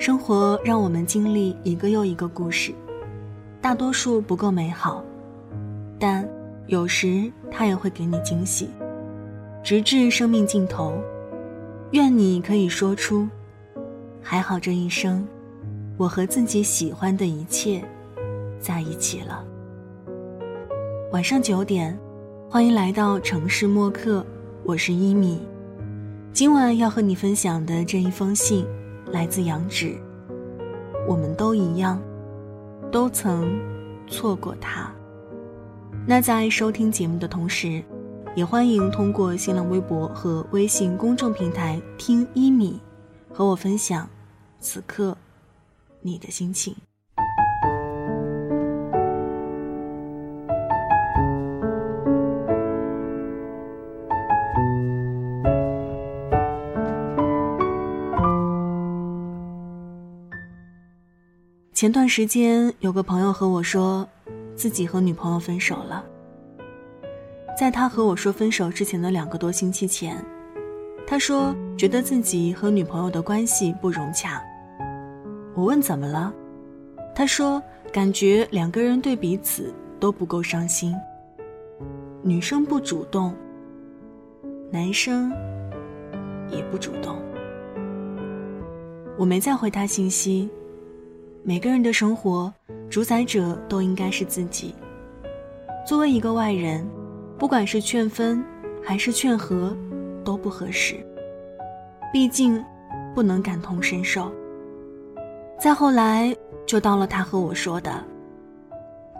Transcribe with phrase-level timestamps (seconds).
[0.00, 2.72] 生活让我们经历一个又一个故事，
[3.60, 5.04] 大多数不够美好，
[5.98, 6.26] 但
[6.68, 8.70] 有时它也会给你惊喜，
[9.62, 10.94] 直至生命尽头。
[11.90, 13.28] 愿你可以说出
[14.24, 15.22] ：“还好这一生，
[15.98, 17.84] 我和自己喜欢的一切
[18.58, 19.44] 在一起了。”
[21.12, 21.94] 晚上九点，
[22.48, 24.24] 欢迎来到城市默客，
[24.64, 25.42] 我是一米。
[26.32, 28.64] 今晚要和你分享的这一封信，
[29.12, 29.98] 来自杨芷。
[31.08, 32.00] 我们都一样，
[32.92, 33.58] 都曾
[34.06, 34.92] 错过他。
[36.06, 37.82] 那在收听节目的同时，
[38.34, 42.80] 也欢迎通过新浪微博和微信公众平台“听一米”，
[43.32, 44.08] 和我分享
[44.60, 45.16] 此刻
[46.00, 46.76] 你的心情。
[61.80, 64.06] 前段时间，有个朋友和我说，
[64.54, 66.04] 自己和女朋友分手了。
[67.58, 70.22] 在他和我说分手之前的两个多星期前，
[71.06, 74.42] 他说觉得自己和女朋友的关系不融洽。
[75.54, 76.30] 我问怎么了，
[77.14, 80.94] 他说感觉两个人对彼此都不够上心。
[82.22, 83.34] 女生不主动，
[84.70, 85.32] 男生
[86.50, 87.16] 也不主动。
[89.16, 90.46] 我没再回他信息。
[91.42, 92.52] 每个人的生活，
[92.90, 94.74] 主宰者都应该是自己。
[95.86, 96.86] 作为一个外人，
[97.38, 98.44] 不管是劝分
[98.84, 99.74] 还是劝和，
[100.22, 100.94] 都不合适。
[102.12, 102.62] 毕竟，
[103.14, 104.30] 不能感同身受。
[105.58, 108.04] 再后来，就到了他和我说的，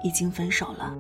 [0.05, 0.95] 已经分手了。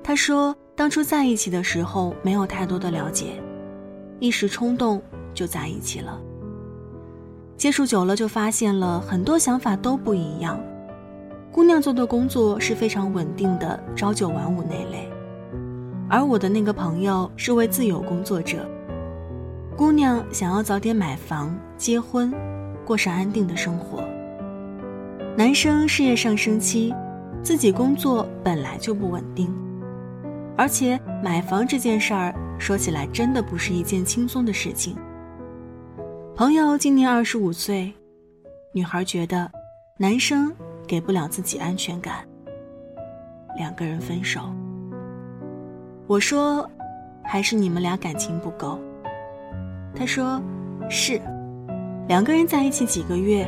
[0.00, 3.42] 他说，当初在一起的时候没有太多的了解，
[4.20, 5.02] 一时冲动
[5.34, 6.20] 就在一起了。
[7.60, 10.58] 接触久了，就发现了很多想法都不一样。
[11.52, 15.06] 姑娘做的工作是非常稳定的，朝九晚五那类，
[16.08, 18.66] 而我的那个朋友是位自由工作者。
[19.76, 22.32] 姑娘想要早点买房、结婚，
[22.82, 24.02] 过上安定的生活。
[25.36, 26.94] 男生事业上升期，
[27.42, 29.54] 自己工作本来就不稳定，
[30.56, 34.96] 而且买房这件事儿说起来真的不是一件轻松的事情。
[36.40, 37.92] 朋友今年二十五岁，
[38.72, 39.52] 女孩觉得
[39.98, 40.50] 男生
[40.86, 42.26] 给不了自己安全感，
[43.58, 44.40] 两个人分手。
[46.06, 46.66] 我说，
[47.22, 48.80] 还是你们俩感情不够。
[49.94, 50.40] 他说，
[50.88, 51.20] 是，
[52.08, 53.46] 两个人在一起几个月，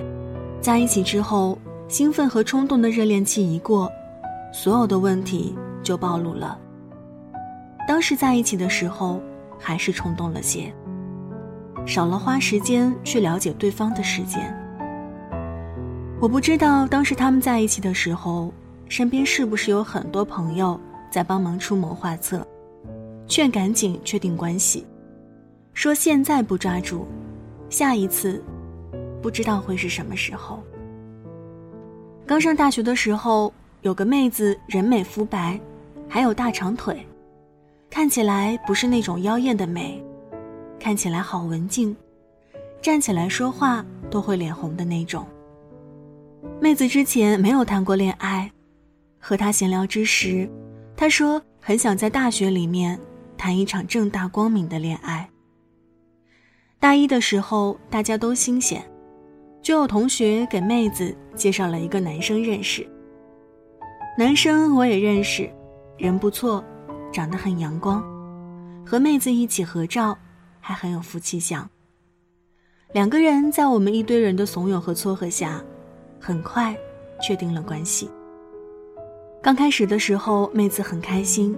[0.61, 1.57] 在一起之后，
[1.89, 3.91] 兴奋和冲动的热恋期一过，
[4.53, 6.59] 所有的问题就暴露了。
[7.89, 9.19] 当时在一起的时候，
[9.59, 10.71] 还是冲动了些。
[11.87, 14.57] 少了花时间去了解对方的时间。
[16.21, 18.53] 我不知道当时他们在一起的时候，
[18.89, 22.47] 身边是不是有很多朋友在帮忙出谋划策，
[23.27, 24.87] 劝赶紧确定关系，
[25.75, 27.07] 说现在不抓住，
[27.69, 28.43] 下一次
[29.21, 30.63] 不知道会是什么时候。
[32.25, 35.59] 刚上大学的时候，有个妹子人美肤白，
[36.09, 37.05] 还有大长腿，
[37.91, 40.01] 看起来不是那种妖艳的美。
[40.83, 41.97] 看起来好文静，
[42.81, 45.25] 站起来说话都会脸红的那种。
[46.61, 48.51] 妹子之前没有谈过恋爱，
[49.21, 50.51] 和她闲聊之时，
[50.97, 52.99] 她说很想在大学里面
[53.39, 55.31] 谈一场正大光明的恋爱。
[56.81, 58.85] 大一的时候大家都新鲜，
[59.63, 62.85] 就有同学给妹子介绍了一个男生认识。
[64.19, 65.49] 男生我也认识，
[65.97, 66.63] 人不错，
[67.13, 68.03] 长得很阳光，
[68.85, 70.19] 和妹子一起合照。
[70.63, 71.69] 还很有夫妻相。
[72.93, 75.63] 两个人在我们一堆人的怂恿和撮合下，
[76.21, 76.77] 很快
[77.21, 78.09] 确定了关系。
[79.43, 81.57] 刚开始的时候，妹子很开心，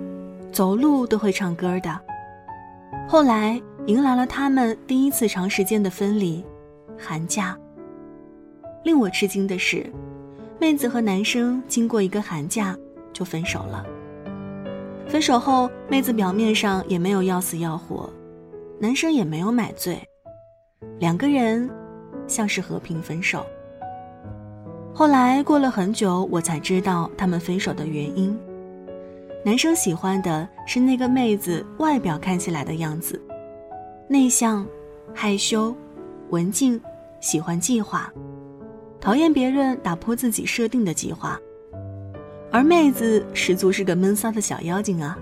[0.50, 2.00] 走路都会唱歌的。
[3.06, 6.42] 后来迎来了他们第一次长时间的分离，
[6.98, 7.58] 寒假。
[8.84, 9.92] 令我吃惊的是，
[10.58, 12.74] 妹子和男生经过一个寒假
[13.12, 13.84] 就分手了。
[15.06, 18.08] 分手后，妹子表面上也没有要死要活。
[18.80, 19.96] 男生也没有买醉，
[20.98, 21.70] 两个人
[22.26, 23.46] 像是和平分手。
[24.92, 28.36] 后来过了很久，我才知道他们分手的原因。
[29.44, 33.20] 男生喜欢的是那个妹子外表看起来的样子，
[34.08, 34.66] 内向、
[35.14, 35.74] 害羞、
[36.30, 36.80] 文静，
[37.20, 38.12] 喜欢计划，
[39.00, 41.38] 讨厌别人打破自己设定的计划。
[42.50, 45.18] 而妹子十足是个闷骚的小妖精啊，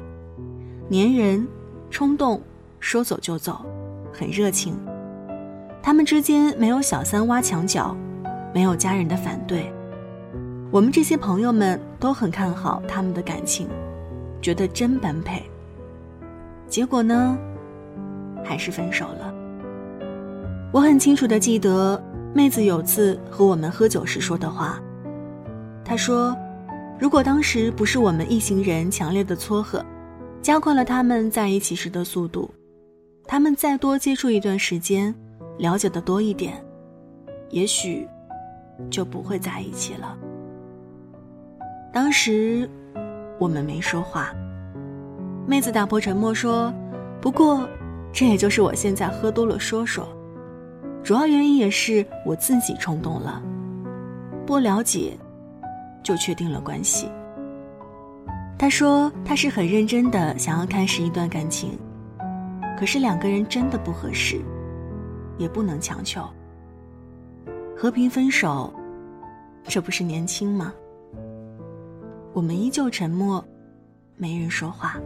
[0.90, 1.46] 粘人，
[1.90, 2.40] 冲动。
[2.82, 3.64] 说走就走，
[4.12, 4.76] 很热情。
[5.81, 7.96] 他们之间没有小三挖墙脚，
[8.52, 9.73] 没有家人的反对，
[10.69, 13.69] 我们这些朋友们都很看好他们的感情，
[14.43, 15.43] 觉得真般配。
[16.67, 17.38] 结果呢，
[18.44, 19.32] 还是分手了。
[20.73, 22.02] 我很清楚的记得
[22.35, 24.81] 妹子有次和我们喝酒时说的话，
[25.85, 26.37] 她说
[26.99, 29.85] ：“如果当时不是我们一行人强烈的撮合，
[30.40, 32.50] 加快了他们在一起时的速度，
[33.26, 35.14] 他们再多接触一段时间，
[35.58, 36.62] 了解的多一点，
[37.50, 38.06] 也许
[38.90, 40.16] 就不会在一起了。”
[41.92, 42.69] 当时
[43.38, 44.32] 我们没说话。
[45.46, 46.72] 妹子打破沉默说
[47.20, 47.69] ：“不过，
[48.12, 50.06] 这也就是我现在喝多了说说。
[51.02, 53.42] 主要原因也是我自己冲动了，
[54.46, 55.18] 不了解，
[56.02, 57.08] 就确定了关系。”
[58.56, 61.76] 他说他是很认真的想要开始一段感情，
[62.78, 64.40] 可是两个人真的不合适，
[65.38, 66.22] 也不能强求。
[67.76, 68.72] 和平分手，
[69.64, 70.72] 这不是年轻吗？
[72.32, 73.44] 我们依旧沉默，
[74.16, 74.96] 没人说话。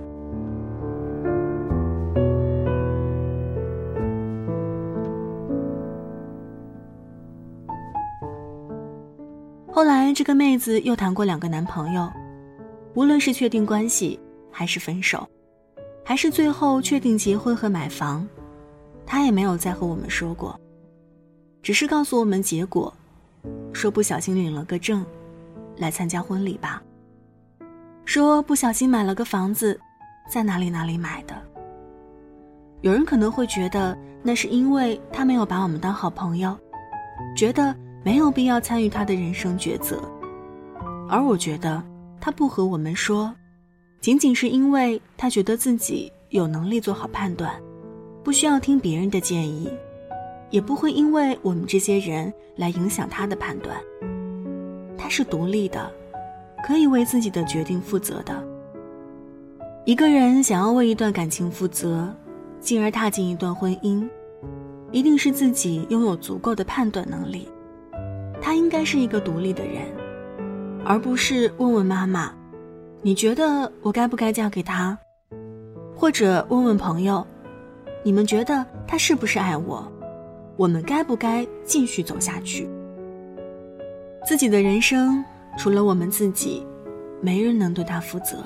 [9.71, 12.11] 后来，这个妹子又谈过两个男朋友，
[12.95, 14.19] 无论是确定关系，
[14.51, 15.29] 还是分手，
[16.09, 18.25] 还是最后确定结婚和买房，
[19.05, 20.59] 他也没有再和我们说过，
[21.61, 22.95] 只是告诉我们结果，
[23.73, 25.05] 说不小心领了个证，
[25.77, 26.81] 来参加婚礼吧。
[28.05, 29.81] 说不小心买了个房子，
[30.31, 31.35] 在哪里哪里买的。
[32.83, 36.57] 有人可能会觉得那是因为他没有把我们当好朋友，
[37.37, 37.75] 觉得。
[38.05, 40.01] 没有必要参与他的人生抉择，
[41.09, 41.83] 而我觉得
[42.21, 43.35] 他不和我们说，
[44.01, 47.53] 仅仅是因为他觉得自己有能力做好判断，
[48.23, 49.69] 不需要听别人的建议，
[50.51, 53.77] 也不会因为我们这些人来影响他的判断。
[54.97, 55.91] 他是独立的，
[56.65, 58.43] 可以为自己的决定负责的。
[59.85, 62.13] 一个人想要为一段感情负责，
[62.61, 64.09] 进而踏进一段婚姻，
[64.91, 67.49] 一定是自己拥有足够的判断能力。
[68.41, 69.83] 他应该是一个独立的人，
[70.85, 72.35] 而不是问问妈妈
[73.07, 74.99] ：“你觉得我该不该嫁给他？”
[75.95, 77.25] 或者问问朋友
[78.03, 79.87] ：“你们觉得他是不是爱我？
[80.57, 82.69] 我们该不该继续走下去？”
[84.27, 85.25] 自己的人生
[85.57, 86.67] 除了我们自己，
[87.21, 88.39] 没人能对他负责。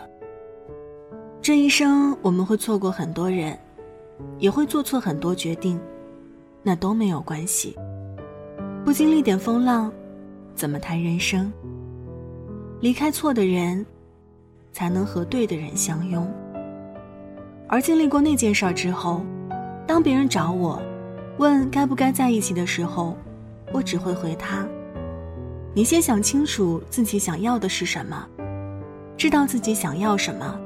[1.41, 3.59] 这一生我们会错过很多人，
[4.39, 5.81] 也会做错很多决定，
[6.63, 7.75] 那都没有关系。
[8.85, 9.91] 不经历点风浪，
[10.55, 11.51] 怎么谈人生？
[12.83, 13.87] 离开错的人，
[14.73, 16.27] 才能和对的人相拥。
[17.69, 19.23] 而经历过那件事儿之后，
[19.87, 20.81] 当别人找我，
[21.39, 23.17] 问该不该在一起的时候，
[23.73, 24.67] 我只会回他：
[25.73, 28.27] 你先想清楚自己想要的是什么，
[29.17, 30.59] 知道自己想要什么，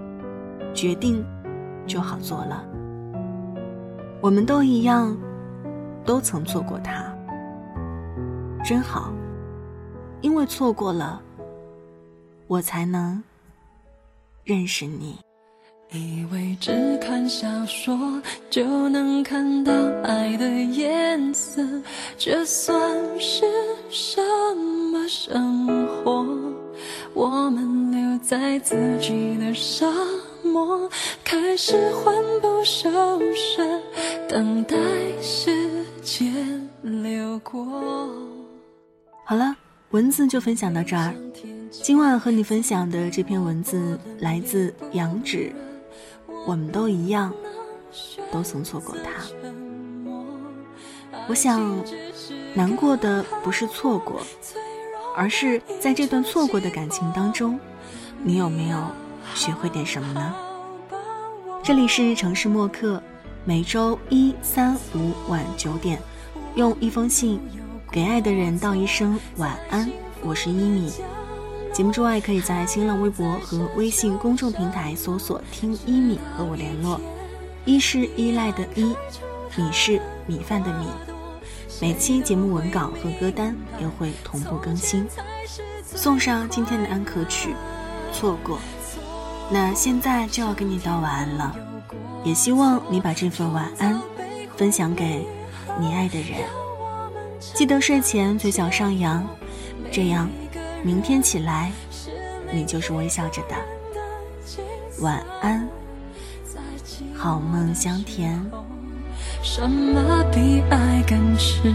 [0.72, 1.24] 决定
[1.86, 2.64] 就好做了。
[4.20, 5.14] 我们都一样，
[6.06, 7.04] 都曾错过他。
[8.64, 9.12] 真好，
[10.22, 11.20] 因为错过了，
[12.46, 13.22] 我才能
[14.44, 15.16] 认识你。
[15.92, 18.20] 以为只看小说
[18.50, 21.62] 就能看到爱的颜色，
[22.18, 22.76] 这算
[23.20, 23.44] 是
[23.90, 24.20] 什
[24.90, 26.26] 么生活？
[27.12, 29.86] 我们留在自己的沙
[30.42, 30.90] 漠，
[31.22, 32.90] 开始魂不守
[33.34, 33.62] 舍，
[34.28, 34.76] 等待
[35.22, 35.70] 时
[36.02, 37.64] 间流过。
[39.24, 39.54] 好了，
[39.90, 41.14] 文字就分享到这儿。
[41.82, 45.52] 今晚和你分享的这篇文字来自杨芷。
[46.46, 47.32] 我们都一样，
[48.30, 49.24] 都曾错过他。
[51.26, 51.76] 我想，
[52.54, 54.22] 难过的不是错过，
[55.16, 57.58] 而是在这段错过的感情当中，
[58.22, 58.78] 你有没有
[59.34, 60.34] 学会点什么呢？
[61.62, 63.02] 这里是城市默客，
[63.44, 65.98] 每周一、三、五晚九点，
[66.54, 67.40] 用一封信。
[67.90, 69.88] 给爱的人道一声晚安，
[70.24, 70.92] 我是一米。
[71.74, 77.00] 节目之外，可以在新浪微博和微信公众平台搜索“听一米”和我联络。
[77.64, 78.94] 一是依赖的依，
[79.56, 80.86] 米是米饭的米。
[81.80, 85.04] 每期节目文稿和歌单也会同步更新。
[85.84, 87.56] 送上今天的安可曲
[88.14, 88.56] 《错过》。
[89.50, 91.56] 那现在就要跟你道晚安了，
[92.22, 94.00] 也希望你把这份晚安
[94.56, 95.26] 分享给
[95.80, 96.38] 你爱的人。
[97.40, 99.26] 记得睡前嘴角上扬，
[99.90, 100.30] 这样，
[100.84, 101.72] 明天起来，
[102.52, 103.56] 你就是微笑着的。
[105.00, 105.66] 晚安，
[107.14, 108.38] 好梦香甜。
[109.42, 111.72] 什么比爱更赤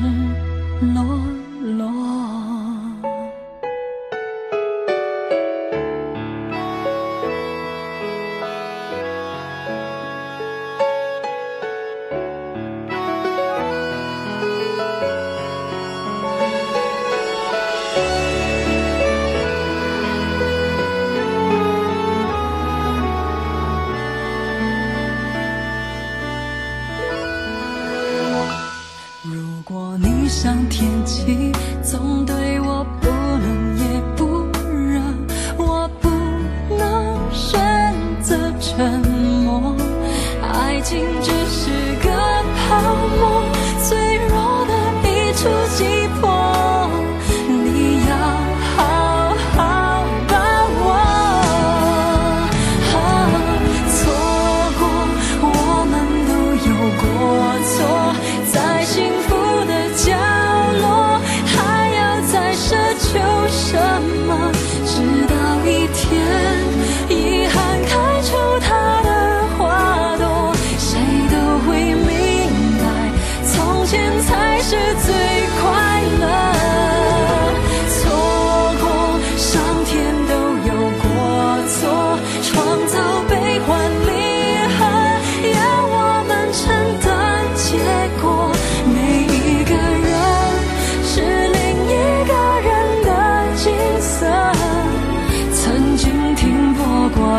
[0.80, 2.09] 裸？
[45.42, 46.29] 触击破。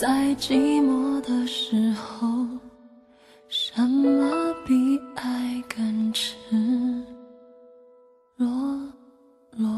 [0.00, 2.28] 在寂寞的时候
[3.48, 6.36] 什么比爱更赤
[8.36, 8.46] 裸
[9.56, 9.68] 裸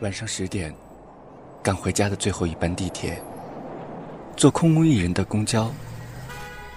[0.00, 0.74] 晚上十点
[1.62, 3.22] 赶回家的最后一班地铁
[4.38, 5.70] 坐空无一人的公交